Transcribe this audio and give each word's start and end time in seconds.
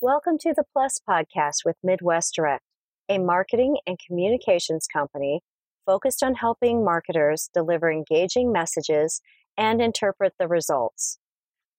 Welcome 0.00 0.38
to 0.42 0.54
the 0.56 0.62
Plus 0.72 1.00
podcast 1.10 1.64
with 1.64 1.74
Midwest 1.82 2.32
Direct, 2.36 2.62
a 3.08 3.18
marketing 3.18 3.78
and 3.84 3.98
communications 3.98 4.86
company 4.86 5.40
focused 5.86 6.22
on 6.22 6.36
helping 6.36 6.84
marketers 6.84 7.50
deliver 7.52 7.90
engaging 7.90 8.52
messages 8.52 9.20
and 9.56 9.82
interpret 9.82 10.34
the 10.38 10.46
results. 10.46 11.18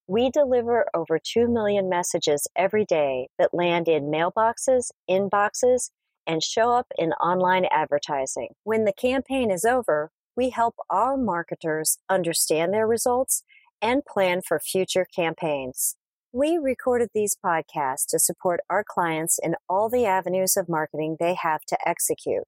We 0.05 0.29
deliver 0.29 0.87
over 0.93 1.17
2 1.17 1.47
million 1.47 1.87
messages 1.87 2.45
every 2.57 2.83
day 2.83 3.29
that 3.37 3.53
land 3.53 3.87
in 3.87 4.11
mailboxes, 4.11 4.89
inboxes, 5.09 5.91
and 6.27 6.43
show 6.43 6.73
up 6.73 6.87
in 6.97 7.13
online 7.13 7.67
advertising. 7.71 8.49
When 8.65 8.83
the 8.83 8.91
campaign 8.91 9.49
is 9.49 9.63
over, 9.63 10.11
we 10.35 10.49
help 10.49 10.75
our 10.89 11.15
marketers 11.15 11.99
understand 12.09 12.73
their 12.73 12.85
results 12.85 13.43
and 13.81 14.03
plan 14.03 14.41
for 14.45 14.59
future 14.59 15.07
campaigns. 15.15 15.95
We 16.31 16.59
recorded 16.61 17.09
these 17.15 17.35
podcasts 17.43 18.05
to 18.09 18.19
support 18.19 18.59
our 18.69 18.83
clients 18.87 19.39
in 19.41 19.55
all 19.67 19.89
the 19.89 20.05
avenues 20.05 20.55
of 20.55 20.69
marketing 20.69 21.17
they 21.19 21.33
have 21.33 21.61
to 21.69 21.77
execute. 21.87 22.43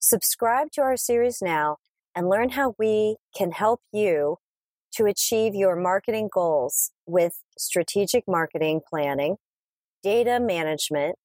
Subscribe 0.00 0.70
to 0.72 0.82
our 0.82 0.98
series 0.98 1.40
now 1.40 1.78
and 2.14 2.28
learn 2.28 2.50
how 2.50 2.74
we 2.78 3.16
can 3.34 3.52
help 3.52 3.80
you 3.90 4.36
to 4.96 5.06
achieve 5.06 5.54
your 5.54 5.76
marketing 5.76 6.28
goals 6.30 6.90
with 7.06 7.40
strategic 7.56 8.24
marketing 8.28 8.82
planning, 8.86 9.36
data 10.02 10.38
management, 10.38 11.16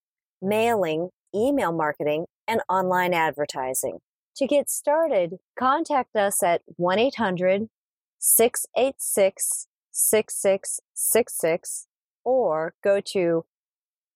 mailing, 0.41 1.09
email 1.35 1.73
marketing, 1.73 2.25
and 2.47 2.61
online 2.69 3.13
advertising. 3.13 3.99
To 4.37 4.47
get 4.47 4.69
started, 4.69 5.39
contact 5.57 6.15
us 6.15 6.41
at 6.41 6.61
1 6.77 6.99
800 6.99 7.67
686 8.19 9.67
6666 9.91 11.87
or 12.23 12.73
go 12.83 12.99
to 13.01 13.45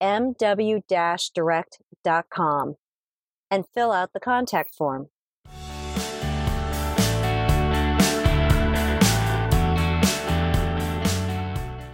mw 0.02 0.82
direct.com 1.34 2.76
and 3.50 3.66
fill 3.74 3.92
out 3.92 4.14
the 4.14 4.20
contact 4.20 4.74
form. 4.76 5.10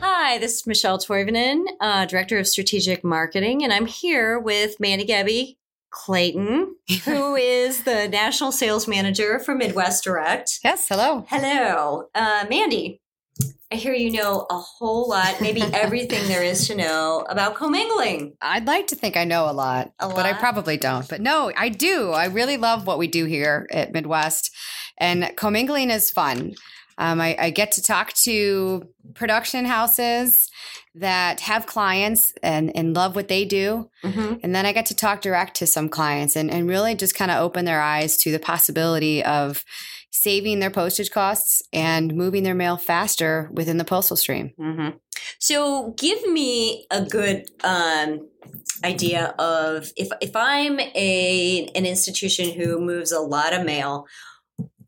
Hi, 0.01 0.37
this 0.37 0.57
is 0.57 0.67
Michelle 0.67 0.99
Toivonen, 0.99 1.65
uh, 1.79 2.05
Director 2.05 2.37
of 2.37 2.47
Strategic 2.47 3.03
Marketing, 3.03 3.63
and 3.63 3.73
I'm 3.73 3.87
here 3.87 4.39
with 4.39 4.79
Mandy 4.79 5.05
Gebbie 5.05 5.57
Clayton, 5.89 6.75
who 7.03 7.35
is 7.35 7.83
the 7.83 8.07
National 8.07 8.51
Sales 8.51 8.87
Manager 8.87 9.39
for 9.39 9.55
Midwest 9.55 10.03
Direct. 10.03 10.59
Yes, 10.63 10.87
hello. 10.87 11.25
Hello. 11.29 12.09
Uh, 12.13 12.45
Mandy, 12.47 13.01
I 13.71 13.75
hear 13.75 13.93
you 13.93 14.11
know 14.11 14.47
a 14.49 14.57
whole 14.57 15.07
lot, 15.09 15.41
maybe 15.41 15.61
everything 15.73 16.27
there 16.27 16.43
is 16.43 16.67
to 16.67 16.75
know 16.75 17.25
about 17.29 17.55
commingling. 17.55 18.33
I'd 18.41 18.65
like 18.65 18.87
to 18.87 18.95
think 18.95 19.15
I 19.15 19.25
know 19.25 19.49
a 19.49 19.53
lot, 19.53 19.91
A 19.99 20.09
but 20.09 20.25
I 20.25 20.33
probably 20.33 20.77
don't. 20.77 21.07
But 21.07 21.21
no, 21.21 21.51
I 21.55 21.69
do. 21.69 22.11
I 22.11 22.25
really 22.25 22.57
love 22.57 22.87
what 22.87 22.97
we 22.97 23.07
do 23.07 23.25
here 23.25 23.67
at 23.71 23.93
Midwest. 23.93 24.55
And 24.97 25.31
commingling 25.35 25.91
is 25.91 26.09
fun. 26.09 26.55
Um, 26.97 27.21
I, 27.21 27.35
I 27.39 27.49
get 27.51 27.71
to 27.73 27.81
talk 27.81 28.11
to 28.23 28.89
production 29.13 29.65
houses 29.65 30.49
that 30.95 31.39
have 31.41 31.65
clients 31.65 32.33
and, 32.43 32.75
and 32.75 32.95
love 32.95 33.15
what 33.15 33.29
they 33.29 33.45
do. 33.45 33.89
Mm-hmm. 34.03 34.35
And 34.43 34.53
then 34.53 34.65
I 34.65 34.73
get 34.73 34.87
to 34.87 34.95
talk 34.95 35.21
direct 35.21 35.55
to 35.57 35.67
some 35.67 35.87
clients 35.87 36.35
and, 36.35 36.51
and 36.51 36.67
really 36.67 36.95
just 36.95 37.15
kind 37.15 37.31
of 37.31 37.37
open 37.37 37.63
their 37.65 37.81
eyes 37.81 38.17
to 38.17 38.31
the 38.31 38.39
possibility 38.39 39.23
of 39.23 39.63
saving 40.11 40.59
their 40.59 40.71
postage 40.71 41.11
costs 41.11 41.61
and 41.71 42.15
moving 42.15 42.43
their 42.43 42.55
mail 42.55 42.77
faster 42.77 43.49
within 43.53 43.77
the 43.77 43.85
postal 43.85 44.17
stream. 44.17 44.53
Mm-hmm. 44.59 44.97
So, 45.37 45.93
give 45.97 46.25
me 46.27 46.85
a 46.91 47.03
good 47.03 47.49
um, 47.63 48.27
idea 48.83 49.35
of 49.37 49.91
if 49.95 50.09
if 50.21 50.35
I'm 50.35 50.79
a 50.79 51.69
an 51.75 51.85
institution 51.85 52.51
who 52.51 52.79
moves 52.79 53.11
a 53.11 53.19
lot 53.19 53.53
of 53.53 53.65
mail, 53.65 54.05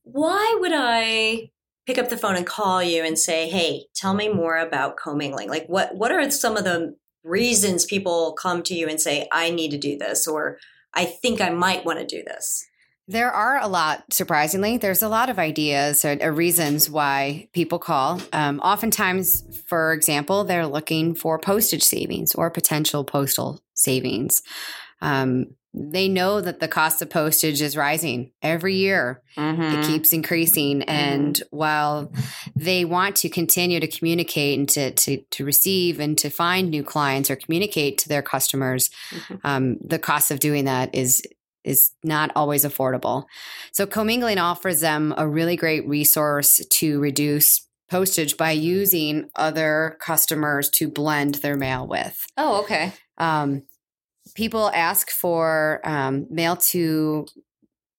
why 0.04 0.58
would 0.60 0.74
I 0.74 1.52
pick 1.86 1.98
up 1.98 2.10
the 2.10 2.18
phone 2.18 2.36
and 2.36 2.46
call 2.46 2.82
you 2.82 3.04
and 3.04 3.18
say, 3.18 3.50
"Hey, 3.50 3.86
tell 3.96 4.14
me 4.14 4.30
more 4.30 4.58
about 4.58 4.98
commingling"? 4.98 5.50
Like, 5.50 5.68
what 5.68 5.96
what 5.96 6.12
are 6.12 6.30
some 6.32 6.58
of 6.58 6.64
the 6.64 6.96
reasons 7.24 7.86
people 7.86 8.34
come 8.34 8.64
to 8.64 8.74
you 8.74 8.88
and 8.88 9.00
say, 9.00 9.28
"I 9.32 9.52
need 9.52 9.72
to 9.72 9.78
do 9.78 9.98
this," 9.98 10.28
or 10.28 10.58
"I 10.94 11.06
think 11.06 11.42
I 11.42 11.50
might 11.50 11.86
want 11.86 12.00
to 12.00 12.06
do 12.06 12.24
this"? 12.24 12.66
There 13.08 13.32
are 13.32 13.60
a 13.60 13.68
lot, 13.68 14.14
surprisingly. 14.14 14.78
There's 14.78 15.02
a 15.02 15.10
lot 15.10 15.30
of 15.30 15.38
ideas 15.40 16.06
or, 16.06 16.18
or 16.22 16.32
reasons 16.32 16.90
why 16.90 17.50
people 17.52 17.80
call. 17.80 18.22
Um, 18.32 18.60
oftentimes, 18.62 19.44
for 19.68 19.92
example, 19.92 20.44
they're 20.44 20.68
looking 20.68 21.16
for 21.16 21.38
postage 21.40 21.84
savings 21.84 22.36
or 22.36 22.50
potential 22.50 23.04
postal 23.04 23.62
savings. 23.74 24.42
Um, 25.02 25.48
they 25.74 26.10
know 26.10 26.42
that 26.42 26.60
the 26.60 26.68
cost 26.68 27.02
of 27.02 27.10
postage 27.10 27.62
is 27.62 27.78
rising 27.78 28.32
every 28.42 28.76
year. 28.76 29.22
It 29.38 29.88
keeps 29.88 30.12
increasing. 30.14 30.84
And 30.84 31.42
while 31.50 32.12
they 32.56 32.84
want 32.86 33.16
to 33.18 33.30
continue 33.30 33.80
to 33.80 33.88
communicate 33.88 34.60
and 34.60 34.68
to, 34.70 34.92
to, 34.92 35.18
to 35.32 35.46
receive 35.46 36.00
and 36.02 36.18
to 36.18 36.30
find 36.30 36.70
new 36.70 36.84
clients 36.84 37.32
or 37.32 37.38
communicate 37.38 37.98
to 38.00 38.10
their 38.10 38.22
customers, 38.22 38.90
Mhm. 39.12 39.40
um, 39.46 39.78
the 39.84 39.98
cost 40.00 40.30
of 40.30 40.40
doing 40.42 40.66
that 40.66 40.94
is 40.94 41.24
is 41.64 41.92
not 42.04 42.32
always 42.36 42.64
affordable. 42.66 43.26
So 43.72 43.86
commingling 43.86 44.38
offers 44.38 44.80
them 44.80 45.14
a 45.18 45.28
really 45.28 45.56
great 45.56 45.88
resource 45.88 46.66
to 46.66 47.00
reduce 47.00 47.68
postage 47.90 48.38
by 48.38 48.52
using 48.52 49.30
other 49.36 49.98
customers 50.00 50.70
to 50.70 50.88
blend 50.88 51.36
their 51.36 51.58
mail 51.58 51.86
with. 51.88 52.26
Oh, 52.38 52.62
okay. 52.64 52.94
Um, 53.18 53.64
people 54.34 54.72
ask 54.74 55.10
for 55.10 55.82
um, 55.84 56.26
mail 56.30 56.56
to 56.56 57.26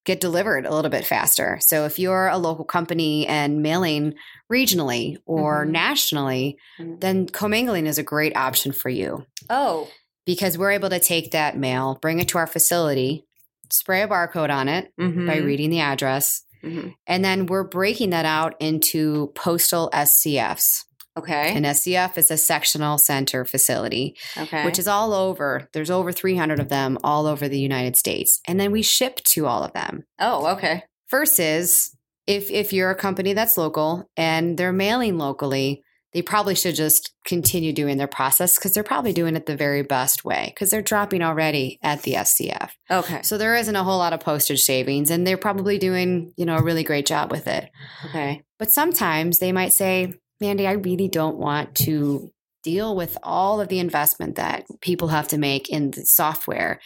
get 0.04 0.20
delivered 0.20 0.66
a 0.66 0.74
little 0.74 0.90
bit 0.90 1.04
faster. 1.04 1.58
So 1.60 1.84
if 1.84 1.98
you're 1.98 2.26
a 2.26 2.38
local 2.38 2.64
company 2.64 3.26
and 3.26 3.62
mailing 3.62 4.14
regionally 4.52 5.16
or 5.26 5.64
Mhm. 5.64 5.70
nationally, 5.70 6.58
Mhm. 6.80 7.00
then 7.00 7.26
commingling 7.28 7.86
is 7.86 7.98
a 7.98 8.02
great 8.02 8.36
option 8.36 8.72
for 8.72 8.88
you 8.88 9.26
Oh, 9.48 9.88
because 10.26 10.58
we're 10.58 10.72
able 10.72 10.90
to 10.90 10.98
take 10.98 11.30
that 11.30 11.56
mail, 11.56 11.98
bring 12.02 12.18
it 12.18 12.28
to 12.28 12.38
our 12.38 12.48
facility, 12.48 13.26
spray 13.72 14.02
a 14.02 14.08
barcode 14.08 14.50
on 14.50 14.68
it 14.68 14.92
by 14.98 15.04
Mhm. 15.04 15.44
reading 15.46 15.70
the 15.70 15.80
address, 15.80 16.42
Mhm. 16.64 16.94
and 17.06 17.24
then 17.24 17.46
we're 17.46 17.64
breaking 17.64 18.10
that 18.10 18.24
out 18.24 18.54
into 18.60 19.32
postal 19.34 19.88
SCFs. 19.92 20.84
okay. 21.18 21.54
An 21.54 21.64
SCF 21.66 22.16
is 22.16 22.30
a 22.30 22.38
sectional 22.38 22.96
center 22.96 23.44
facility, 23.44 24.16
Okay. 24.38 24.64
which 24.64 24.78
is 24.78 24.88
all 24.88 25.12
over. 25.12 25.68
There's 25.74 25.90
over 25.90 26.10
300 26.10 26.58
of 26.58 26.70
them 26.70 26.96
all 27.04 27.26
over 27.26 27.48
the 27.48 27.60
United 27.60 27.96
States. 27.96 28.40
And 28.48 28.58
then 28.58 28.72
we 28.72 28.80
ship 28.80 29.16
to 29.34 29.44
all 29.46 29.62
of 29.62 29.74
them. 29.74 30.04
oh, 30.18 30.46
okay. 30.46 30.84
Versus 31.10 31.94
if 32.26 32.50
if 32.50 32.72
you're 32.72 32.90
a 32.90 32.94
company 32.94 33.34
that's 33.34 33.58
local 33.58 34.08
and 34.16 34.56
they're 34.56 34.72
mailing 34.72 35.18
locally, 35.18 35.82
they 36.12 36.22
probably 36.22 36.54
should 36.54 36.74
just 36.74 37.12
continue 37.24 37.72
doing 37.72 37.96
their 37.96 38.06
process 38.06 38.56
because 38.56 38.72
they're 38.74 38.82
probably 38.82 39.12
doing 39.12 39.34
it 39.36 39.46
the 39.46 39.56
very 39.56 39.82
best 39.82 40.24
way 40.24 40.52
because 40.54 40.70
they're 40.70 40.82
dropping 40.82 41.22
already 41.22 41.78
at 41.82 42.02
the 42.02 42.12
SCF. 42.14 42.70
Okay. 42.90 43.22
So 43.22 43.38
there 43.38 43.54
isn't 43.56 43.74
a 43.76 43.82
whole 43.84 43.98
lot 43.98 44.12
of 44.12 44.20
postage 44.20 44.60
savings 44.62 45.10
and 45.10 45.26
they're 45.26 45.36
probably 45.38 45.78
doing, 45.78 46.32
you 46.36 46.44
know, 46.44 46.56
a 46.56 46.62
really 46.62 46.82
great 46.84 47.06
job 47.06 47.30
with 47.30 47.46
it. 47.48 47.70
Okay. 48.06 48.42
But 48.58 48.70
sometimes 48.70 49.38
they 49.38 49.52
might 49.52 49.72
say, 49.72 50.12
Mandy, 50.40 50.66
I 50.66 50.72
really 50.72 51.08
don't 51.08 51.38
want 51.38 51.74
to 51.76 52.30
deal 52.62 52.94
with 52.94 53.16
all 53.22 53.60
of 53.60 53.68
the 53.68 53.78
investment 53.78 54.36
that 54.36 54.64
people 54.80 55.08
have 55.08 55.28
to 55.28 55.38
make 55.38 55.68
in 55.70 55.90
the 55.92 56.04
software, 56.04 56.80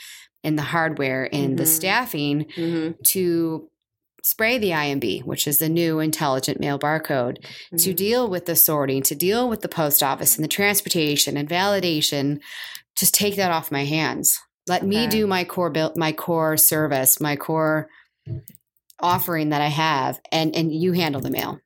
in 0.44 0.56
the 0.56 0.62
hardware, 0.62 1.24
in 1.24 1.56
the 1.56 1.64
Mhm. 1.64 1.68
staffing 1.68 2.44
Mm-hmm. 2.56 3.02
to 3.06 3.68
spray 4.26 4.58
the 4.58 4.72
IMB, 4.72 5.22
which 5.24 5.46
is 5.46 5.58
the 5.58 5.68
new 5.68 6.00
intelligent 6.00 6.58
mail 6.58 6.78
barcode, 6.78 7.36
to 7.78 7.92
Mhm. 7.92 7.96
deal 7.96 8.28
with 8.28 8.46
the 8.46 8.56
sorting, 8.56 9.02
to 9.04 9.14
deal 9.14 9.48
with 9.48 9.62
the 9.62 9.68
post 9.68 10.02
office 10.02 10.36
and 10.36 10.44
the 10.44 10.48
transportation 10.48 11.36
and 11.36 11.48
validation. 11.48 12.40
Just 12.96 13.14
take 13.14 13.36
that 13.36 13.52
off 13.52 13.70
my 13.70 13.84
hands. 13.84 14.38
Let 14.66 14.84
me 14.84 15.06
do 15.06 15.26
my 15.28 15.44
core 15.44 15.70
build, 15.70 15.96
my 15.96 16.10
core 16.10 16.56
service, 16.56 17.20
my 17.20 17.36
core 17.36 17.88
offering 19.00 19.50
that 19.50 19.60
I 19.60 19.68
have, 19.68 20.20
and 20.32 20.56
and 20.56 20.72
you 20.74 20.92
handle 20.92 21.20
the 21.20 21.30
mail. 21.30 21.60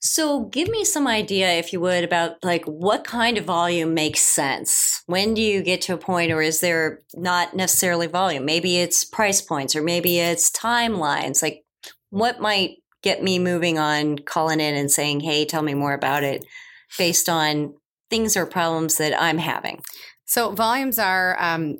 So, 0.00 0.40
give 0.40 0.68
me 0.68 0.84
some 0.84 1.06
idea, 1.06 1.52
if 1.52 1.72
you 1.72 1.80
would, 1.80 2.04
about 2.04 2.42
like 2.42 2.64
what 2.66 3.04
kind 3.04 3.38
of 3.38 3.44
volume 3.46 3.94
makes 3.94 4.20
sense. 4.20 5.02
When 5.06 5.32
do 5.32 5.40
you 5.40 5.62
get 5.62 5.80
to 5.82 5.94
a 5.94 5.98
point, 5.98 6.32
or 6.32 6.42
is 6.42 6.60
there 6.60 7.00
not 7.14 7.54
necessarily 7.56 8.06
volume? 8.06 8.44
Maybe 8.44 8.78
it's 8.78 9.04
price 9.04 9.40
points, 9.40 9.74
or 9.74 9.82
maybe 9.82 10.18
it's 10.18 10.50
timelines. 10.50 11.42
Like, 11.42 11.63
what 12.14 12.40
might 12.40 12.76
get 13.02 13.22
me 13.22 13.38
moving 13.38 13.78
on 13.78 14.18
calling 14.18 14.60
in 14.60 14.74
and 14.74 14.90
saying, 14.90 15.20
"Hey, 15.20 15.44
tell 15.44 15.62
me 15.62 15.74
more 15.74 15.92
about 15.94 16.22
it," 16.22 16.44
based 16.98 17.28
on 17.28 17.74
things 18.10 18.36
or 18.36 18.46
problems 18.46 18.96
that 18.98 19.20
I'm 19.20 19.38
having. 19.38 19.82
So 20.24 20.52
volumes 20.52 20.98
are 20.98 21.36
um, 21.40 21.78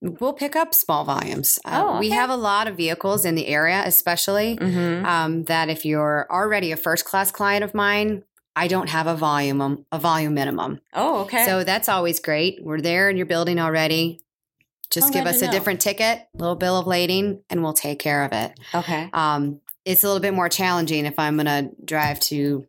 we'll 0.00 0.32
pick 0.32 0.54
up 0.56 0.74
small 0.74 1.04
volumes. 1.04 1.58
Uh, 1.64 1.82
Oh, 1.84 1.98
We 1.98 2.10
have 2.10 2.30
a 2.30 2.36
lot 2.36 2.68
of 2.68 2.76
vehicles 2.76 3.24
in 3.24 3.34
the 3.34 3.46
area, 3.48 3.82
especially 3.84 4.56
Mm-hmm. 4.56 5.04
um, 5.04 5.44
that 5.44 5.68
if 5.68 5.84
you're 5.84 6.26
already 6.30 6.70
a 6.72 6.76
first 6.76 7.04
class 7.04 7.30
client 7.32 7.64
of 7.64 7.74
mine, 7.74 8.22
I 8.54 8.68
don't 8.68 8.88
have 8.90 9.06
a 9.06 9.16
volume 9.16 9.84
a 9.92 9.98
volume 9.98 10.34
minimum. 10.34 10.80
Oh, 10.94 11.22
okay. 11.22 11.44
So 11.46 11.64
that's 11.64 11.88
always 11.88 12.20
great. 12.20 12.60
We're 12.62 12.80
there 12.80 13.10
in 13.10 13.16
your 13.16 13.26
building 13.26 13.58
already. 13.58 14.20
Just 14.90 15.08
Oh, 15.08 15.12
give 15.12 15.26
us 15.26 15.42
a 15.42 15.46
know. 15.46 15.52
different 15.52 15.80
ticket, 15.80 16.22
little 16.34 16.56
bill 16.56 16.78
of 16.78 16.86
lading, 16.86 17.42
and 17.50 17.62
we'll 17.62 17.72
take 17.74 17.98
care 17.98 18.24
of 18.24 18.32
it. 18.32 18.58
okay. 18.74 19.10
Um, 19.12 19.60
it's 19.84 20.02
a 20.04 20.06
little 20.06 20.20
bit 20.22 20.34
more 20.34 20.48
challenging 20.48 21.06
if 21.06 21.18
I'm 21.18 21.36
going 21.36 21.46
to 21.46 21.70
drive 21.84 22.20
to 22.20 22.66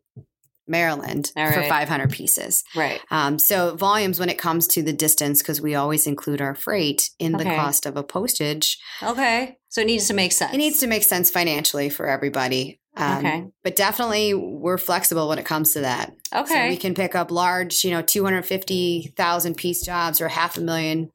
Maryland 0.68 1.32
All 1.36 1.52
for 1.52 1.62
500 1.64 2.12
pieces. 2.12 2.62
Right. 2.76 3.00
Um, 3.10 3.38
so 3.38 3.74
volumes 3.76 4.20
when 4.20 4.28
it 4.28 4.38
comes 4.38 4.66
to 4.68 4.82
the 4.82 4.92
distance, 4.92 5.42
because 5.42 5.60
we 5.60 5.74
always 5.74 6.06
include 6.06 6.40
our 6.40 6.54
freight 6.54 7.10
in 7.18 7.32
the 7.32 7.40
Okay. 7.44 7.56
cost 7.56 7.86
of 7.86 7.96
a 7.96 8.02
postage, 8.04 8.78
Okay. 9.02 9.56
So 9.68 9.80
it 9.82 9.86
needs 9.86 10.06
to 10.08 10.14
make 10.14 10.32
sense. 10.32 10.52
it 10.54 10.58
needs 10.58 10.78
to 10.80 10.86
make 10.86 11.02
sense 11.04 11.30
financially 11.30 11.90
for 11.90 12.06
everybody. 12.08 12.80
Um, 12.96 13.18
Okay. 13.18 13.44
But 13.64 13.76
definitely, 13.76 14.34
we're 14.34 14.78
flexible 14.78 15.28
when 15.28 15.38
it 15.38 15.44
comes 15.44 15.72
to 15.72 15.80
that. 15.80 16.12
So 16.32 16.40
Okay. 16.40 16.68
we 16.68 16.76
can 16.76 16.94
pick 16.94 17.14
up 17.14 17.30
large, 17.30 17.84
you 17.84 17.90
know, 17.90 18.02
250,000 18.02 19.56
piece 19.56 19.82
jobs 19.84 20.20
or 20.20 20.28
half 20.28 20.56
a 20.56 20.60
million 20.60 21.10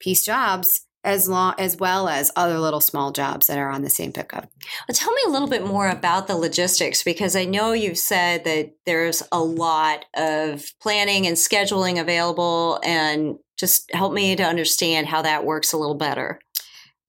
piece 0.00 0.24
jobs 0.24 0.86
as 1.06 1.28
long 1.28 1.54
as 1.56 1.76
well 1.76 2.08
as 2.08 2.32
other 2.34 2.58
little 2.58 2.80
small 2.80 3.12
jobs 3.12 3.46
that 3.46 3.58
are 3.58 3.70
on 3.70 3.82
the 3.82 3.88
same 3.88 4.12
pickup. 4.12 4.50
Well, 4.88 4.94
tell 4.94 5.12
me 5.12 5.22
a 5.26 5.30
little 5.30 5.48
bit 5.48 5.64
more 5.64 5.88
about 5.88 6.26
the 6.26 6.36
logistics 6.36 7.04
because 7.04 7.36
I 7.36 7.44
know 7.44 7.72
you've 7.72 7.96
said 7.96 8.42
that 8.42 8.72
there's 8.86 9.22
a 9.30 9.38
lot 9.38 10.04
of 10.16 10.64
planning 10.82 11.26
and 11.26 11.36
scheduling 11.36 12.00
available, 12.00 12.80
and 12.82 13.36
just 13.56 13.88
help 13.94 14.12
me 14.12 14.34
to 14.34 14.42
understand 14.42 15.06
how 15.06 15.22
that 15.22 15.44
works 15.44 15.72
a 15.72 15.78
little 15.78 15.94
better. 15.94 16.40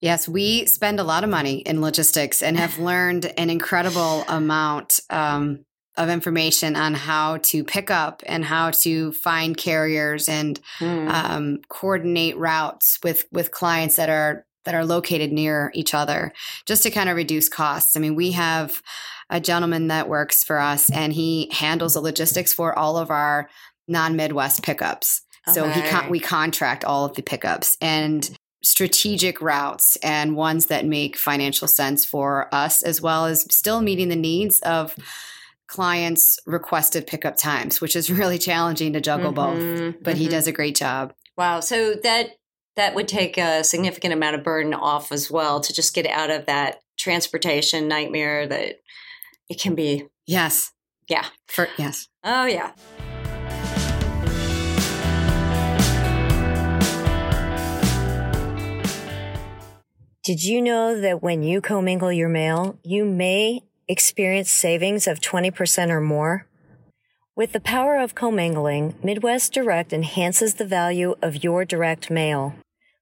Yes, 0.00 0.28
we 0.28 0.66
spend 0.66 1.00
a 1.00 1.04
lot 1.04 1.24
of 1.24 1.30
money 1.30 1.58
in 1.58 1.80
logistics 1.80 2.40
and 2.40 2.56
have 2.56 2.78
learned 2.78 3.26
an 3.36 3.50
incredible 3.50 4.24
amount 4.28 5.00
um, 5.10 5.64
of 5.98 6.08
information 6.08 6.76
on 6.76 6.94
how 6.94 7.36
to 7.38 7.62
pick 7.64 7.90
up 7.90 8.22
and 8.26 8.44
how 8.44 8.70
to 8.70 9.12
find 9.12 9.56
carriers 9.56 10.28
and 10.28 10.58
Hmm. 10.78 11.08
um, 11.08 11.58
coordinate 11.68 12.36
routes 12.38 12.98
with 13.02 13.26
with 13.32 13.50
clients 13.50 13.96
that 13.96 14.08
are 14.08 14.46
that 14.64 14.74
are 14.74 14.84
located 14.84 15.32
near 15.32 15.70
each 15.74 15.94
other, 15.94 16.32
just 16.66 16.82
to 16.82 16.90
kind 16.90 17.08
of 17.08 17.16
reduce 17.16 17.48
costs. 17.48 17.96
I 17.96 18.00
mean, 18.00 18.14
we 18.14 18.32
have 18.32 18.82
a 19.30 19.40
gentleman 19.40 19.88
that 19.88 20.08
works 20.08 20.44
for 20.44 20.58
us, 20.58 20.90
and 20.90 21.12
he 21.12 21.50
handles 21.52 21.94
the 21.94 22.00
logistics 22.00 22.52
for 22.52 22.78
all 22.78 22.96
of 22.96 23.10
our 23.10 23.48
non 23.86 24.16
Midwest 24.16 24.62
pickups. 24.62 25.22
So 25.54 25.66
he 25.68 25.80
con- 25.82 26.10
we 26.10 26.20
contract 26.20 26.84
all 26.84 27.06
of 27.06 27.14
the 27.14 27.22
pickups 27.22 27.76
and 27.80 28.28
strategic 28.62 29.40
routes 29.40 29.96
and 30.02 30.36
ones 30.36 30.66
that 30.66 30.84
make 30.84 31.16
financial 31.16 31.66
sense 31.68 32.04
for 32.04 32.52
us 32.54 32.82
as 32.82 33.00
well 33.00 33.24
as 33.24 33.46
still 33.50 33.80
meeting 33.80 34.08
the 34.08 34.16
needs 34.16 34.60
of 34.60 34.94
clients 35.68 36.38
requested 36.46 37.06
pickup 37.06 37.36
times 37.36 37.80
which 37.80 37.94
is 37.94 38.10
really 38.10 38.38
challenging 38.38 38.92
to 38.92 39.00
juggle 39.00 39.32
both 39.32 39.58
Mhm, 39.58 40.02
but 40.02 40.16
he 40.16 40.26
mhm. 40.26 40.30
does 40.30 40.46
a 40.46 40.52
great 40.52 40.74
job 40.76 41.12
Wow. 41.36 41.60
So 41.60 41.94
that 42.02 42.30
that 42.74 42.94
would 42.96 43.06
take 43.06 43.38
a 43.38 43.62
significant 43.62 44.12
amount 44.12 44.34
of 44.34 44.42
burden 44.42 44.74
off 44.74 45.12
as 45.12 45.30
well 45.30 45.60
to 45.60 45.72
just 45.72 45.94
get 45.94 46.06
out 46.06 46.30
of 46.30 46.46
that 46.46 46.80
transportation 46.98 47.86
nightmare 47.86 48.46
that 48.48 48.76
it 49.48 49.60
can 49.60 49.74
be. 49.76 50.04
yes 50.26 50.72
Yeah. 51.08 51.26
for 51.46 51.68
yes 51.78 52.08
Oh 52.24 52.46
yeah. 52.46 52.72
Did 60.24 60.44
you 60.44 60.60
know 60.60 61.00
that 61.00 61.22
when 61.22 61.42
you 61.42 61.60
commingle 61.62 62.12
your 62.12 62.28
mail, 62.28 62.78
you 62.84 63.04
may 63.06 63.60
experience 63.88 64.50
savings 64.50 65.06
of 65.06 65.20
20% 65.20 65.90
or 65.90 66.00
more? 66.00 66.46
With 67.34 67.52
the 67.52 67.60
power 67.60 67.96
of 67.96 68.14
commingling, 68.14 68.94
Midwest 69.02 69.52
Direct 69.52 69.92
enhances 69.92 70.54
the 70.54 70.66
value 70.66 71.14
of 71.22 71.42
your 71.42 71.64
direct 71.64 72.10
mail. 72.10 72.54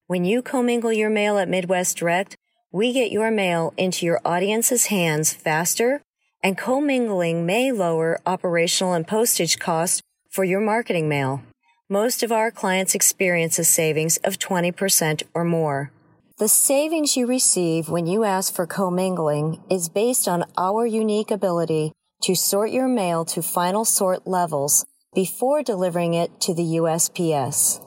When 0.07 0.25
you 0.25 0.43
commingle 0.43 0.93
your 0.93 1.11
mail 1.11 1.39
at 1.39 1.49
Midwest 1.49 1.97
Direct, 1.97 2.37
we 2.71 2.93
get 2.93 3.11
your 3.11 3.31
mail 3.31 3.75
into 3.77 4.07
your 4.07 4.21
audience's 4.25 4.87
hands 4.87 5.33
faster, 5.33 6.03
and 6.43 6.57
commingling 6.57 7.47
may 7.47 7.73
lower 7.73 8.21
operational 8.25 8.93
and 8.93 9.09
postage 9.09 9.59
costs 9.59 10.03
for 10.31 10.45
your 10.45 10.61
marketing 10.61 11.09
mail. 11.09 11.43
Most 11.89 12.23
of 12.23 12.31
our 12.31 12.51
clients 12.51 12.95
experience 12.95 13.59
a 13.59 13.65
savings 13.65 14.19
of 14.19 14.39
20% 14.39 15.23
or 15.35 15.45
more. 15.45 15.91
The 16.39 16.49
savings 16.49 17.17
you 17.17 17.27
receive 17.27 17.89
when 17.89 18.07
you 18.07 18.25
ask 18.25 18.53
for 18.53 18.67
commingling 18.67 19.59
is 19.71 19.89
based 19.89 20.29
on 20.29 20.45
our 20.59 20.85
unique 20.85 21.31
ability 21.31 21.93
to 22.25 22.35
sort 22.35 22.71
your 22.71 22.89
mail 22.89 23.25
to 23.25 23.41
final 23.41 23.87
sort 23.87 24.27
levels 24.27 24.85
before 25.15 25.63
delivering 25.63 26.13
it 26.13 26.39
to 26.43 26.53
the 26.53 26.77
USPS. 26.77 27.83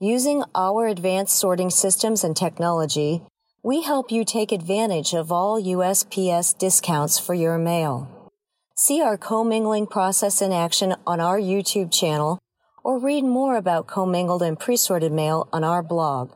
Using 0.00 0.42
our 0.56 0.88
advanced 0.88 1.38
sorting 1.38 1.70
systems 1.70 2.24
and 2.24 2.36
technology, 2.36 3.22
we 3.62 3.82
help 3.82 4.10
you 4.10 4.24
take 4.24 4.50
advantage 4.50 5.14
of 5.14 5.30
all 5.30 5.62
USPS 5.62 6.58
discounts 6.58 7.20
for 7.20 7.34
your 7.34 7.58
mail. 7.58 8.32
See 8.74 9.02
our 9.02 9.16
commingling 9.16 9.86
process 9.86 10.42
in 10.42 10.50
action 10.50 10.96
on 11.06 11.20
our 11.20 11.38
YouTube 11.38 11.92
channel 11.92 12.40
or 12.82 12.98
read 12.98 13.22
more 13.22 13.54
about 13.54 13.86
commingled 13.86 14.42
and 14.42 14.58
pre-sorted 14.58 15.12
mail 15.12 15.48
on 15.52 15.62
our 15.62 15.80
blog. 15.80 16.32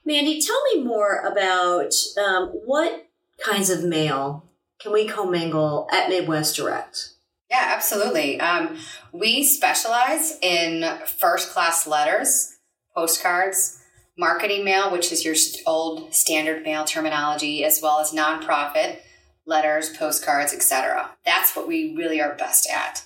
Mandy, 0.06 0.42
tell 0.42 0.62
me 0.74 0.84
more 0.84 1.19
about 1.19 1.94
um, 2.22 2.48
what 2.66 3.07
kinds 3.42 3.69
of 3.69 3.86
mail 3.86 4.44
can 4.79 4.91
we 4.91 5.07
commingle 5.07 5.88
at 5.91 6.09
Midwest 6.09 6.56
Direct? 6.56 7.09
Yeah, 7.50 7.71
absolutely. 7.75 8.39
Um, 8.39 8.77
we 9.13 9.44
specialize 9.44 10.38
in 10.41 10.83
first 11.06 11.51
class 11.51 11.88
letters, 11.88 12.57
postcards, 12.94 13.81
marketing 14.18 14.65
mail, 14.65 14.91
which 14.91 15.12
is 15.12 15.24
your 15.24 15.35
old 15.65 16.13
standard 16.13 16.63
mail 16.63 16.83
terminology, 16.83 17.63
as 17.63 17.79
well 17.81 18.00
as 18.00 18.12
nonprofit 18.12 19.00
letters, 19.45 19.95
postcards, 19.95 20.53
etc. 20.53 21.12
That's 21.25 21.55
what 21.55 21.67
we 21.67 21.96
really 21.96 22.19
are 22.19 22.36
best 22.36 22.67
at. 22.69 23.03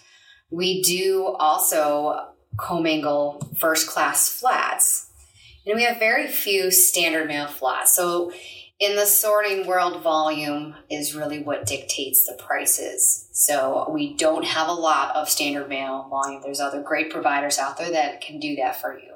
We 0.50 0.82
do 0.82 1.36
also 1.40 2.30
commingle 2.58 3.48
first 3.60 3.88
class 3.88 4.28
flats. 4.28 5.08
And 5.66 5.76
we 5.76 5.84
have 5.84 6.00
very 6.00 6.28
few 6.28 6.72
standard 6.72 7.28
mail 7.28 7.48
flats. 7.48 7.96
So 7.96 8.32
in 8.82 8.96
the 8.96 9.06
sorting 9.06 9.68
world, 9.68 10.02
volume 10.02 10.76
is 10.90 11.14
really 11.14 11.42
what 11.42 11.68
dictates 11.68 12.26
the 12.26 12.34
prices. 12.34 13.30
So 13.32 13.88
we 13.92 14.16
don't 14.16 14.44
have 14.44 14.68
a 14.68 14.74
lot 14.74 15.16
of 15.16 15.30
standard 15.30 15.70
mail 15.70 16.08
volume. 16.10 16.42
There's 16.44 16.60
other 16.60 16.82
great 16.82 17.12
providers 17.12 17.60
out 17.60 17.78
there 17.78 17.92
that 17.92 18.22
can 18.22 18.40
do 18.40 18.56
that 18.56 18.82
for 18.82 18.98
you. 18.98 19.12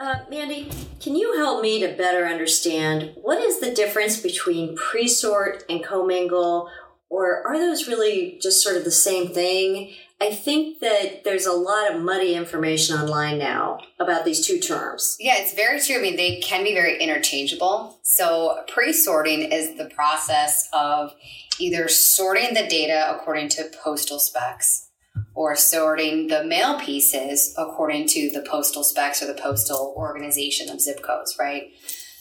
Uh, 0.00 0.20
Mandy, 0.30 0.70
can 0.98 1.14
you 1.14 1.36
help 1.36 1.60
me 1.60 1.78
to 1.80 1.94
better 1.94 2.24
understand 2.24 3.12
what 3.16 3.38
is 3.38 3.60
the 3.60 3.74
difference 3.74 4.18
between 4.18 4.74
pre-sort 4.76 5.62
and 5.68 5.84
commingle, 5.84 6.70
or 7.10 7.46
are 7.46 7.58
those 7.58 7.86
really 7.86 8.38
just 8.40 8.62
sort 8.62 8.78
of 8.78 8.84
the 8.84 8.90
same 8.90 9.28
thing? 9.28 9.92
I 10.22 10.34
think 10.34 10.80
that 10.80 11.24
there's 11.24 11.46
a 11.46 11.52
lot 11.52 11.90
of 11.90 12.02
muddy 12.02 12.34
information 12.34 12.94
online 12.96 13.38
now 13.38 13.80
about 13.98 14.26
these 14.26 14.46
two 14.46 14.58
terms. 14.58 15.16
Yeah, 15.18 15.36
it's 15.38 15.54
very 15.54 15.80
true. 15.80 15.96
I 15.96 16.02
mean, 16.02 16.16
they 16.16 16.40
can 16.40 16.62
be 16.62 16.74
very 16.74 16.98
interchangeable. 16.98 17.98
So, 18.02 18.62
pre 18.68 18.92
sorting 18.92 19.50
is 19.50 19.78
the 19.78 19.86
process 19.86 20.68
of 20.74 21.14
either 21.58 21.88
sorting 21.88 22.52
the 22.52 22.66
data 22.68 23.10
according 23.14 23.48
to 23.50 23.70
postal 23.82 24.18
specs 24.18 24.88
or 25.34 25.56
sorting 25.56 26.28
the 26.28 26.44
mail 26.44 26.78
pieces 26.78 27.54
according 27.56 28.06
to 28.08 28.30
the 28.30 28.42
postal 28.42 28.84
specs 28.84 29.22
or 29.22 29.26
the 29.26 29.40
postal 29.40 29.94
organization 29.96 30.68
of 30.68 30.82
zip 30.82 31.02
codes, 31.02 31.36
right? 31.40 31.72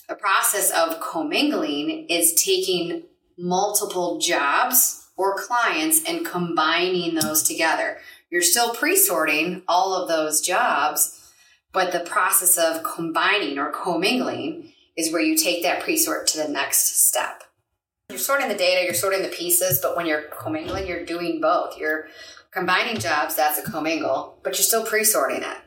The 0.08 0.16
process 0.16 0.72
of 0.72 1.02
commingling 1.02 2.08
is 2.10 2.42
taking 2.42 3.04
multiple 3.38 4.20
jobs 4.20 4.99
or 5.20 5.36
clients 5.36 6.02
and 6.08 6.26
combining 6.26 7.14
those 7.14 7.44
together. 7.44 7.98
You're 8.32 8.42
still 8.42 8.74
pre 8.74 8.96
sorting 8.96 9.64
all 9.68 9.94
of 9.94 10.08
those 10.08 10.40
jobs, 10.40 11.30
but 11.74 11.92
the 11.92 12.00
process 12.00 12.58
of 12.58 12.84
combining 12.84 13.60
or 13.60 13.70
commingling 13.70 14.72
is 14.96 15.12
where 15.12 15.22
you 15.22 15.36
take 15.36 15.62
that 15.64 15.84
pre 15.84 15.98
sort 15.98 16.26
to 16.28 16.38
the 16.38 16.48
next 16.48 17.06
step. 17.10 17.44
You're 18.10 18.18
sorting 18.18 18.48
the 18.48 18.56
data, 18.56 18.86
you're 18.86 18.94
sorting 18.94 19.22
the 19.22 19.28
pieces, 19.28 19.82
but 19.82 19.98
when 19.98 20.06
you're 20.06 20.24
commingling, 20.40 20.88
you're 20.88 21.06
doing 21.06 21.42
both. 21.42 21.78
You're 21.78 22.08
combining 22.52 22.98
jobs, 22.98 23.36
that's 23.36 23.60
a 23.60 23.70
commingle, 23.70 24.40
but 24.42 24.54
you're 24.54 24.64
still 24.64 24.86
pre 24.86 25.04
sorting 25.04 25.44
it. 25.44 25.58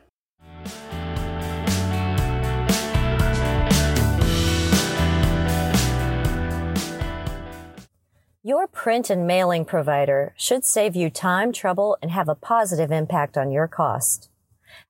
Your 8.45 8.67
print 8.67 9.09
and 9.09 9.25
mailing 9.25 9.63
provider 9.63 10.33
should 10.35 10.65
save 10.65 10.97
you 10.97 11.09
time, 11.09 11.53
trouble, 11.53 11.97
and 12.01 12.11
have 12.11 12.27
a 12.27 12.35
positive 12.35 12.91
impact 12.91 13.37
on 13.37 13.51
your 13.51 13.69
cost. 13.69 14.27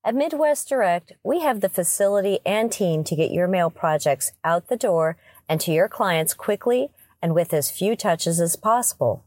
At 0.03 0.15
Midwest 0.15 0.67
Direct, 0.67 1.11
we 1.23 1.41
have 1.41 1.61
the 1.61 1.69
facility 1.69 2.39
and 2.47 2.71
team 2.71 3.03
to 3.03 3.15
get 3.15 3.29
your 3.29 3.47
mail 3.47 3.69
projects 3.69 4.31
out 4.43 4.69
the 4.69 4.75
door 4.75 5.17
and 5.47 5.61
to 5.61 5.71
your 5.71 5.87
clients 5.87 6.33
quickly 6.33 6.89
and 7.21 7.35
with 7.35 7.53
as 7.53 7.69
few 7.69 7.95
touches 7.95 8.41
as 8.41 8.55
possible. 8.55 9.23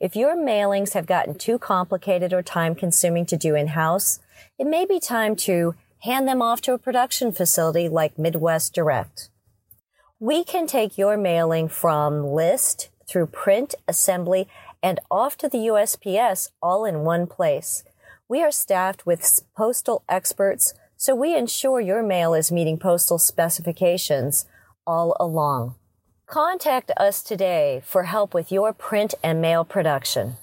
If 0.00 0.16
your 0.16 0.34
mailings 0.34 0.94
have 0.94 1.04
gotten 1.04 1.34
too 1.34 1.58
complicated 1.58 2.32
or 2.32 2.42
time 2.42 2.74
consuming 2.74 3.26
to 3.26 3.36
do 3.36 3.54
in 3.54 3.66
house, 3.66 4.18
it 4.58 4.66
may 4.66 4.86
be 4.86 4.98
time 4.98 5.36
to 5.44 5.74
hand 6.04 6.26
them 6.26 6.40
off 6.40 6.62
to 6.62 6.72
a 6.72 6.78
production 6.78 7.32
facility 7.32 7.86
like 7.86 8.18
Midwest 8.18 8.72
Direct. 8.72 9.28
We 10.18 10.42
can 10.42 10.66
take 10.66 10.96
your 10.96 11.18
mailing 11.18 11.68
from 11.68 12.24
list 12.24 12.88
through 13.08 13.26
print, 13.26 13.74
assembly, 13.88 14.48
and 14.82 15.00
off 15.10 15.36
to 15.38 15.48
the 15.48 15.58
USPS 15.58 16.50
all 16.62 16.84
in 16.84 17.00
one 17.00 17.26
place. 17.26 17.82
We 18.28 18.42
are 18.42 18.52
staffed 18.52 19.06
with 19.06 19.40
postal 19.56 20.02
experts, 20.08 20.74
so 20.96 21.14
we 21.14 21.34
ensure 21.34 21.80
your 21.80 22.02
mail 22.02 22.34
is 22.34 22.52
meeting 22.52 22.78
postal 22.78 23.18
specifications 23.18 24.44
all 24.86 25.16
along. 25.18 25.76
Contact 26.26 26.90
us 26.98 27.22
today 27.22 27.80
for 27.84 28.02
help 28.04 28.34
with 28.34 28.52
your 28.52 28.74
print 28.74 29.14
and 29.22 29.40
mail 29.40 29.64
production. 29.64 30.36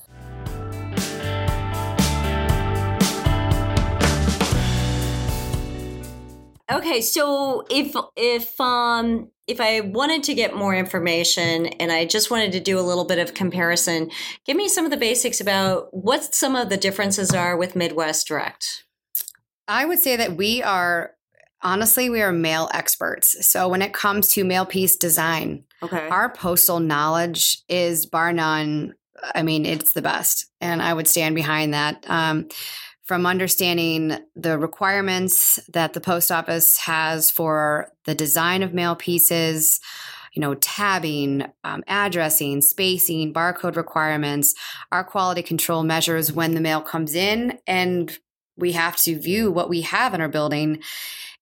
Okay, 6.71 7.01
so 7.01 7.63
if 7.69 7.95
if 8.15 8.59
um 8.59 9.29
if 9.47 9.61
I 9.61 9.81
wanted 9.81 10.23
to 10.23 10.33
get 10.33 10.55
more 10.55 10.73
information 10.73 11.67
and 11.67 11.91
I 11.91 12.05
just 12.05 12.31
wanted 12.31 12.51
to 12.53 12.59
do 12.59 12.79
a 12.79 12.81
little 12.81 13.05
bit 13.05 13.19
of 13.19 13.35
comparison, 13.35 14.09
give 14.45 14.57
me 14.57 14.67
some 14.67 14.85
of 14.85 14.91
the 14.91 14.97
basics 14.97 15.39
about 15.39 15.93
what 15.93 16.33
some 16.33 16.55
of 16.55 16.69
the 16.69 16.77
differences 16.77 17.31
are 17.31 17.55
with 17.55 17.75
Midwest 17.75 18.27
Direct. 18.27 18.85
I 19.67 19.85
would 19.85 19.99
say 19.99 20.15
that 20.15 20.35
we 20.35 20.63
are 20.63 21.11
honestly 21.61 22.09
we 22.09 22.21
are 22.23 22.31
mail 22.31 22.69
experts. 22.73 23.47
So 23.47 23.67
when 23.67 23.83
it 23.83 23.93
comes 23.93 24.29
to 24.33 24.43
mail 24.43 24.65
piece 24.65 24.95
design, 24.95 25.65
Okay. 25.83 26.07
our 26.09 26.33
postal 26.33 26.79
knowledge 26.79 27.61
is 27.69 28.07
bar 28.07 28.33
none. 28.33 28.95
I 29.33 29.43
mean, 29.43 29.65
it's 29.65 29.93
the 29.93 30.01
best, 30.01 30.47
and 30.59 30.81
I 30.81 30.93
would 30.93 31.07
stand 31.07 31.35
behind 31.35 31.73
that. 31.73 32.03
Um, 32.07 32.47
from 33.05 33.27
understanding 33.27 34.17
the 34.35 34.57
requirements 34.57 35.59
that 35.69 35.93
the 35.93 36.01
post 36.01 36.31
office 36.31 36.77
has 36.79 37.29
for 37.29 37.91
the 38.05 38.15
design 38.15 38.63
of 38.63 38.73
mail 38.73 38.95
pieces, 38.95 39.79
you 40.33 40.41
know, 40.41 40.55
tabbing, 40.55 41.45
um, 41.63 41.83
addressing, 41.87 42.61
spacing, 42.61 43.31
barcode 43.31 43.75
requirements, 43.75 44.55
our 44.91 45.03
quality 45.03 45.43
control 45.43 45.83
measures 45.83 46.31
when 46.31 46.55
the 46.55 46.61
mail 46.61 46.81
comes 46.81 47.13
in, 47.13 47.59
and 47.67 48.17
we 48.57 48.71
have 48.71 48.97
to 48.97 49.19
view 49.19 49.51
what 49.51 49.69
we 49.69 49.81
have 49.81 50.13
in 50.13 50.21
our 50.21 50.27
building 50.27 50.81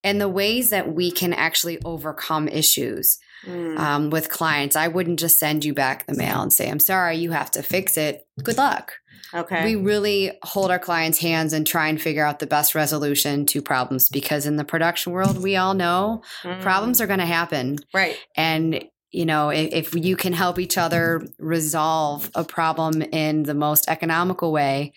and 0.03 0.19
the 0.19 0.29
ways 0.29 0.69
that 0.69 0.93
we 0.93 1.11
can 1.11 1.31
actually 1.31 1.79
overcome 1.85 2.47
issues 2.49 3.19
Mm. 3.47 3.77
um, 3.77 4.09
with 4.09 4.29
clients. 4.29 4.75
I 4.77 4.87
wouldn't 4.87 5.19
just 5.19 5.37
send 5.37 5.65
you 5.65 5.73
back 5.73 6.05
the 6.05 6.13
mail 6.15 6.41
and 6.41 6.53
say, 6.53 6.69
I'm 6.69 6.79
sorry, 6.79 7.17
you 7.17 7.31
have 7.31 7.51
to 7.51 7.61
fix 7.63 7.97
it. 7.97 8.25
Good 8.41 8.57
luck. 8.57 8.93
okay. 9.33 9.65
We 9.65 9.75
really 9.75 10.31
hold 10.43 10.71
our 10.71 10.79
clients' 10.79 11.19
hands 11.19 11.51
and 11.51 11.67
try 11.67 11.87
and 11.89 12.01
figure 12.01 12.25
out 12.25 12.39
the 12.39 12.47
best 12.47 12.73
resolution 12.73 13.45
to 13.47 13.61
problems 13.61 14.07
because 14.07 14.45
in 14.45 14.55
the 14.55 14.63
production 14.63 15.11
world, 15.11 15.43
we 15.43 15.57
all 15.57 15.73
know 15.73 16.21
Mm. 16.43 16.61
problems 16.61 17.01
are 17.01 17.07
going 17.07 17.19
to 17.19 17.25
happen. 17.25 17.79
Right. 17.93 18.17
And 18.37 18.85
you 19.11 19.25
know, 19.25 19.49
if, 19.49 19.93
if 19.93 19.95
you 20.05 20.15
can 20.15 20.33
help 20.33 20.57
each 20.57 20.77
other 20.77 21.21
resolve 21.37 22.31
a 22.33 22.43
problem 22.43 23.01
in 23.01 23.43
the 23.43 23.53
most 23.53 23.87
economical 23.87 24.51
way, 24.51 24.93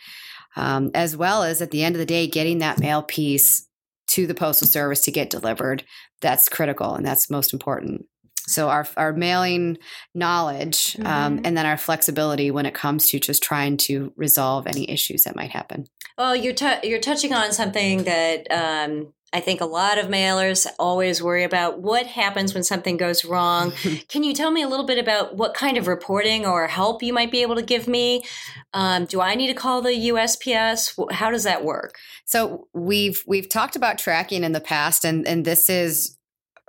um, 0.56 0.90
as 0.94 1.14
well 1.16 1.42
as 1.42 1.60
at 1.60 1.70
the 1.70 1.82
end 1.84 1.94
of 1.96 1.98
the 1.98 2.06
day, 2.06 2.26
getting 2.26 2.58
that 2.60 2.78
mail 2.80 3.02
piece 3.02 3.66
to 4.08 4.26
the 4.26 4.34
postal 4.34 4.66
service 4.68 5.02
to 5.02 5.10
get 5.10 5.28
delivered, 5.30 5.84
that's 6.22 6.48
critical 6.48 6.94
and 6.94 7.04
that's 7.04 7.28
most 7.28 7.52
important. 7.52 8.06
So 8.46 8.68
our 8.68 8.86
our 8.96 9.12
mailing 9.12 9.78
knowledge 10.14 10.96
um, 11.04 11.38
Mhm. 11.38 11.40
and 11.44 11.56
then 11.56 11.66
our 11.66 11.76
flexibility 11.76 12.50
when 12.50 12.66
it 12.66 12.74
comes 12.74 13.08
to 13.10 13.18
just 13.18 13.42
trying 13.42 13.76
to 13.78 14.12
resolve 14.16 14.66
any 14.66 14.88
issues 14.90 15.22
that 15.24 15.36
might 15.36 15.50
happen. 15.50 15.86
Well, 16.18 16.34
you're 16.34 16.54
tou 16.54 16.74
you're 16.82 17.00
touching 17.00 17.32
on 17.34 17.52
something 17.52 18.04
that 18.04 18.46
um, 18.50 19.12
I 19.32 19.40
think 19.40 19.60
a 19.60 19.66
lot 19.66 19.98
of 19.98 20.06
mailers 20.06 20.66
always 20.78 21.22
worry 21.22 21.44
about. 21.44 21.80
What 21.80 22.06
happens 22.06 22.54
when 22.54 22.62
something 22.62 22.96
goes 22.96 23.24
wrong? 23.24 23.72
Can 24.08 24.22
you 24.22 24.32
tell 24.32 24.50
me 24.50 24.62
a 24.62 24.68
little 24.68 24.86
bit 24.86 24.98
about 24.98 25.36
what 25.36 25.52
kind 25.52 25.76
of 25.76 25.88
reporting 25.88 26.46
or 26.46 26.68
help 26.68 27.02
you 27.02 27.12
might 27.12 27.30
be 27.30 27.42
able 27.42 27.56
to 27.56 27.62
give 27.62 27.86
me? 27.88 28.24
Um, 28.72 29.04
do 29.04 29.20
I 29.20 29.34
need 29.34 29.48
to 29.48 29.54
call 29.54 29.82
the 29.82 29.90
USPS? 30.10 30.94
How 31.12 31.30
does 31.30 31.42
that 31.44 31.64
work? 31.64 31.96
So 32.24 32.68
we've 32.72 33.22
we've 33.26 33.48
talked 33.48 33.76
about 33.76 33.98
tracking 33.98 34.42
in 34.44 34.52
the 34.52 34.60
past, 34.60 35.04
and 35.04 35.26
and 35.26 35.44
this 35.44 35.68
is 35.68 36.15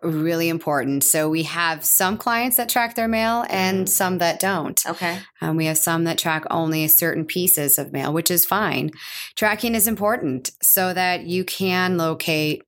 really 0.03 0.47
important. 0.49 1.03
So 1.03 1.29
we 1.29 1.43
have 1.43 1.83
some 1.83 2.17
clients 2.17 2.57
that 2.57 2.69
track 2.69 2.95
their 2.95 3.07
mail 3.07 3.45
and 3.49 3.85
Mhm. 3.85 3.89
some 3.89 4.17
that 4.19 4.39
don't. 4.39 4.79
Okay. 4.85 5.19
Um, 5.41 5.57
we 5.57 5.65
have 5.65 5.77
some 5.77 6.03
that 6.03 6.17
track 6.19 6.43
only 6.51 6.87
certain 6.87 7.25
pieces 7.25 7.79
of 7.79 7.91
mail, 7.91 8.13
which 8.13 8.29
is 8.29 8.45
fine. 8.45 8.91
Tracking 9.35 9.73
is 9.73 9.87
important 9.87 10.51
so 10.61 10.93
that 10.93 11.25
you 11.25 11.43
can 11.43 11.97
locate 11.97 12.61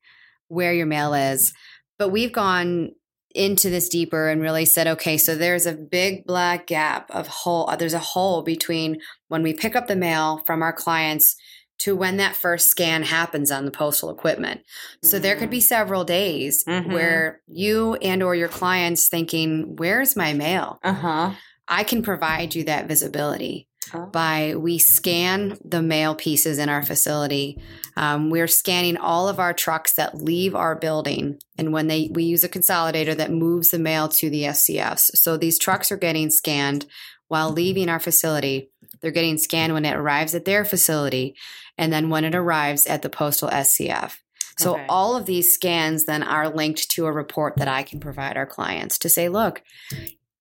where 0.47 0.73
your 0.73 0.87
mail 0.87 1.13
is. 1.13 1.53
But 1.99 2.09
we've 2.09 2.33
gone 2.33 2.91
into 3.35 3.69
this 3.69 3.89
deeper 3.89 4.27
and 4.27 4.41
really 4.41 4.65
said, 4.65 4.87
okay, 4.87 5.15
so 5.15 5.35
there's 5.35 5.67
a 5.67 5.73
big 5.73 6.25
black 6.25 6.65
gap 6.65 7.11
of 7.11 7.27
hole. 7.27 7.71
There's 7.77 7.93
a 7.93 7.99
hole 7.99 8.41
between 8.41 8.97
when 9.27 9.43
we 9.43 9.53
pick 9.53 9.75
up 9.75 9.85
the 9.87 9.95
mail 9.95 10.41
from 10.47 10.63
our 10.63 10.73
clients 10.73 11.35
to 11.79 11.95
when 11.95 12.17
that 12.17 12.35
first 12.35 12.69
scan 12.69 13.03
happens 13.03 13.51
on 13.51 13.65
the 13.65 13.71
postal 13.71 14.09
equipment. 14.09 14.61
So 15.03 15.17
there 15.19 15.35
could 15.35 15.49
be 15.49 15.61
several 15.61 16.03
days 16.03 16.63
Mhm. 16.65 16.91
where 16.93 17.41
you 17.47 17.95
and 17.95 18.21
or 18.21 18.35
your 18.35 18.49
clients 18.49 19.07
thinking, 19.07 19.75
"Where's 19.77 20.15
my 20.15 20.33
mail?" 20.33 20.79
Uh 20.83 20.93
huh. 20.93 21.31
I 21.67 21.83
can 21.83 22.01
provide 22.01 22.55
you 22.55 22.63
that 22.65 22.87
visibility 22.87 23.67
Oh. 23.93 24.05
by 24.07 24.53
we 24.55 24.77
scan 24.77 25.57
the 25.63 25.81
mail 25.81 26.13
pieces 26.15 26.59
in 26.59 26.69
our 26.69 26.83
facility. 26.83 27.57
Um, 27.95 28.29
we're 28.29 28.47
scanning 28.47 28.97
all 28.97 29.27
of 29.29 29.39
our 29.39 29.53
trucks 29.53 29.93
that 29.93 30.15
leave 30.21 30.53
our 30.55 30.75
building, 30.75 31.39
and 31.57 31.71
when 31.73 31.87
they 31.87 32.09
we 32.13 32.23
use 32.23 32.43
a 32.43 32.49
consolidator 32.49 33.15
that 33.17 33.31
moves 33.31 33.69
the 33.69 33.79
mail 33.79 34.07
to 34.09 34.29
the 34.29 34.45
SCFs. 34.45 35.11
So 35.15 35.37
these 35.37 35.57
trucks 35.57 35.91
are 35.91 35.97
getting 35.97 36.29
scanned 36.29 36.85
while 37.29 37.51
leaving 37.51 37.89
our 37.89 37.99
facility. 37.99 38.69
They're 39.01 39.11
getting 39.11 39.37
scanned 39.37 39.73
when 39.73 39.85
it 39.85 39.95
arrives 39.95 40.35
at 40.35 40.45
their 40.45 40.65
facility, 40.65 41.35
and 41.77 41.91
then 41.91 42.09
when 42.09 42.25
it 42.25 42.35
arrives 42.35 42.85
at 42.87 43.01
the 43.01 43.09
postal 43.09 43.49
SCF. 43.49 44.17
So 44.57 44.73
Okay. 44.75 44.85
all 44.89 45.15
of 45.15 45.25
these 45.25 45.53
scans 45.53 46.03
then 46.03 46.21
are 46.21 46.49
linked 46.49 46.89
to 46.91 47.05
a 47.05 47.11
report 47.11 47.55
that 47.57 47.69
I 47.69 47.83
can 47.83 47.99
provide 48.01 48.35
our 48.35 48.45
clients 48.45 48.97
to 48.99 49.09
say, 49.09 49.29
look, 49.29 49.63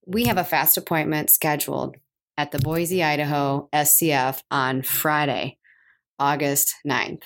we 0.06 0.24
have 0.24 0.38
a 0.38 0.44
fast 0.44 0.76
appointment 0.76 1.30
scheduled 1.30 1.96
at 2.36 2.50
the 2.50 2.58
Boise, 2.58 3.02
Idaho 3.04 3.68
SCF 3.72 4.42
on 4.50 4.82
Friday, 4.82 5.58
August 6.18 6.74
9th. 6.86 7.22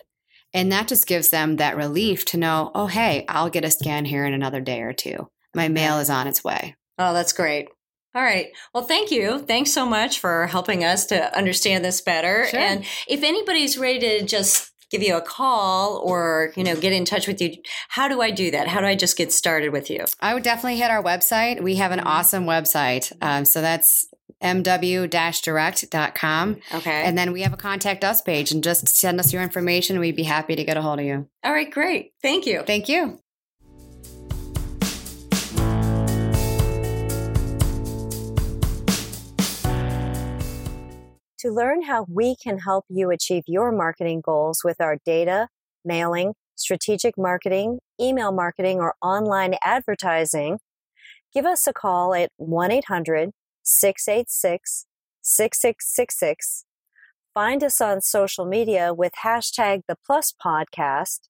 And 0.52 0.70
that 0.70 0.88
just 0.88 1.06
gives 1.06 1.30
them 1.30 1.56
that 1.56 1.76
relief 1.76 2.26
to 2.26 2.36
know, 2.36 2.70
oh, 2.74 2.86
hey, 2.88 3.24
I'll 3.26 3.48
get 3.48 3.64
a 3.64 3.70
scan 3.70 4.04
here 4.04 4.26
in 4.26 4.34
another 4.34 4.60
day 4.60 4.82
or 4.82 4.92
two. 4.92 5.30
My 5.54 5.68
mail 5.68 5.98
is 5.98 6.10
on 6.10 6.26
its 6.26 6.44
way. 6.44 6.76
Oh, 6.98 7.14
that's 7.14 7.32
great. 7.32 7.68
All 8.14 8.22
right. 8.22 8.48
Well, 8.74 8.84
thank 8.84 9.10
you. 9.10 9.38
Thanks 9.38 9.72
so 9.72 9.86
much 9.86 10.20
for 10.20 10.46
helping 10.46 10.84
us 10.84 11.06
to 11.06 11.36
understand 11.36 11.84
this 11.84 12.00
better. 12.00 12.46
Sure. 12.46 12.60
And 12.60 12.84
if 13.08 13.22
anybody's 13.22 13.78
ready 13.78 14.00
to 14.00 14.26
just 14.26 14.70
give 14.90 15.02
you 15.02 15.16
a 15.16 15.22
call 15.22 16.02
or, 16.04 16.52
you 16.54 16.62
know, 16.62 16.76
get 16.76 16.92
in 16.92 17.06
touch 17.06 17.26
with 17.26 17.40
you, 17.40 17.56
how 17.88 18.08
do 18.08 18.20
I 18.20 18.30
do 18.30 18.50
that? 18.50 18.68
How 18.68 18.80
do 18.80 18.86
I 18.86 18.94
just 18.94 19.16
get 19.16 19.32
started 19.32 19.72
with 19.72 19.88
you? 19.88 20.04
I 20.20 20.34
would 20.34 20.42
definitely 20.42 20.76
hit 20.76 20.90
our 20.90 21.02
website. 21.02 21.62
We 21.62 21.76
have 21.76 21.92
an 21.92 22.00
awesome 22.00 22.44
website. 22.44 23.10
Um, 23.22 23.46
so 23.46 23.62
that's 23.62 24.06
mw-direct.com. 24.42 26.56
Okay. 26.74 27.02
And 27.04 27.16
then 27.16 27.32
we 27.32 27.40
have 27.42 27.54
a 27.54 27.56
contact 27.56 28.04
us 28.04 28.20
page 28.20 28.52
and 28.52 28.62
just 28.62 28.88
send 28.88 29.20
us 29.20 29.32
your 29.32 29.42
information. 29.42 29.98
We'd 29.98 30.16
be 30.16 30.24
happy 30.24 30.56
to 30.56 30.64
get 30.64 30.76
a 30.76 30.82
hold 30.82 30.98
of 30.98 31.06
you. 31.06 31.26
All 31.42 31.52
right, 31.52 31.70
great. 31.70 32.12
Thank 32.20 32.44
you. 32.46 32.62
Thank 32.66 32.90
you. 32.90 33.21
To 41.42 41.50
learn 41.50 41.82
how 41.82 42.06
we 42.08 42.36
can 42.36 42.60
help 42.60 42.84
you 42.88 43.10
achieve 43.10 43.42
your 43.48 43.72
marketing 43.72 44.20
goals 44.24 44.60
with 44.62 44.80
our 44.80 44.98
data, 45.04 45.48
mailing, 45.84 46.34
strategic 46.54 47.18
marketing, 47.18 47.80
email 48.00 48.30
marketing, 48.30 48.78
or 48.78 48.94
online 49.02 49.56
advertising, 49.64 50.60
give 51.34 51.44
us 51.44 51.66
a 51.66 51.72
call 51.72 52.14
at 52.14 52.30
1 52.36 52.70
800 52.70 53.30
686 53.64 54.86
6666. 55.22 56.64
Find 57.34 57.64
us 57.64 57.80
on 57.80 58.02
social 58.02 58.44
media 58.44 58.94
with 58.94 59.14
hashtag 59.24 59.80
the 59.88 59.96
Plus 60.06 60.32
Podcast 60.32 61.22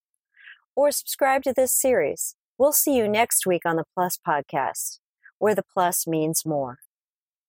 or 0.77 0.91
subscribe 0.91 1.43
to 1.45 1.55
this 1.57 1.73
series. 1.73 2.37
We'll 2.59 2.73
see 2.73 2.99
you 2.99 3.09
next 3.09 3.47
week 3.47 3.63
on 3.65 3.77
the 3.77 3.85
Plus 3.95 4.19
Podcast, 4.19 4.99
where 5.39 5.55
the 5.55 5.65
plus 5.73 6.07
means 6.07 6.43
more. 6.45 6.81